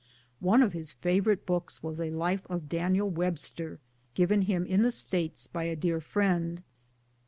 One 0.39 0.63
of 0.63 0.73
his 0.73 0.93
favorite 0.93 1.45
books 1.45 1.83
was 1.83 1.99
a 1.99 2.09
life 2.09 2.47
of 2.49 2.67
Daniel 2.67 3.07
Webster, 3.07 3.79
given 4.15 4.41
him 4.41 4.65
in 4.65 4.81
the 4.81 4.89
States 4.89 5.45
by 5.45 5.65
a 5.65 5.75
dear 5.75 5.99
friend. 6.01 6.63